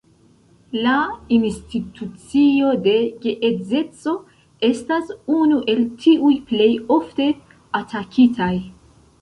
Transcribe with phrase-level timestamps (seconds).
[0.85, 0.93] La
[1.39, 4.13] institucio de geedzeco
[4.71, 7.29] estas unu el tiuj plej ofte
[7.83, 8.53] atakitaj.